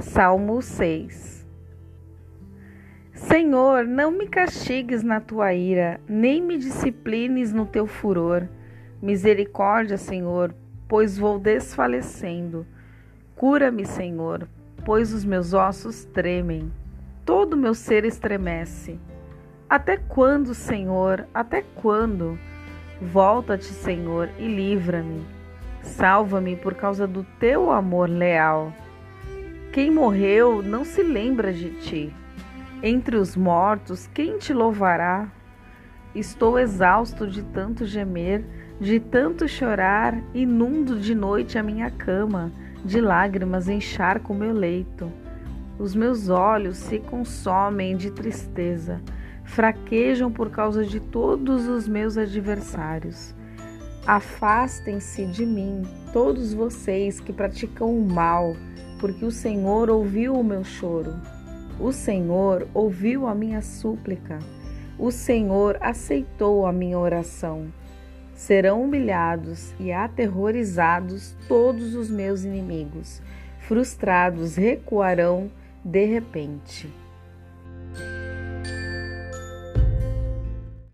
[0.00, 1.46] Salmo 6
[3.12, 8.48] Senhor, não me castigues na tua ira, nem me disciplines no teu furor.
[9.00, 10.52] Misericórdia, Senhor,
[10.88, 12.66] pois vou desfalecendo.
[13.36, 14.48] Cura-me, Senhor,
[14.84, 16.72] pois os meus ossos tremem.
[17.24, 18.98] Todo meu ser estremece.
[19.70, 21.28] Até quando, Senhor?
[21.32, 22.36] Até quando?
[23.00, 25.24] Volta-te, Senhor, e livra-me.
[25.82, 28.72] Salva-me por causa do teu amor leal.
[29.74, 32.14] Quem morreu não se lembra de ti.
[32.80, 35.26] Entre os mortos, quem te louvará?
[36.14, 38.44] Estou exausto de tanto gemer,
[38.80, 42.52] de tanto chorar, inundo de noite a minha cama,
[42.84, 45.10] de lágrimas encharco o meu leito.
[45.76, 49.02] Os meus olhos se consomem de tristeza
[49.42, 53.34] fraquejam por causa de todos os meus adversários.
[54.06, 55.82] Afastem-se de mim,
[56.12, 58.54] todos vocês que praticam o mal,
[59.04, 61.14] porque o Senhor ouviu o meu choro.
[61.78, 64.38] O Senhor ouviu a minha súplica.
[64.98, 67.66] O Senhor aceitou a minha oração.
[68.34, 73.20] Serão humilhados e aterrorizados todos os meus inimigos.
[73.58, 75.50] Frustrados recuarão
[75.84, 76.90] de repente.